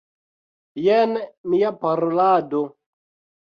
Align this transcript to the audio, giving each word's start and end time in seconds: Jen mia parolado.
Jen 0.85 1.13
mia 1.55 1.73
parolado. 1.87 2.67